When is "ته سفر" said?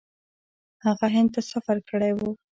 1.33-1.77